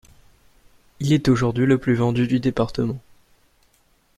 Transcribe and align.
Il 0.99 1.13
est 1.13 1.27
aujourd'hui 1.27 1.67
le 1.67 1.77
plus 1.77 1.93
vendu 1.93 2.25
du 2.25 2.39
département. 2.39 2.97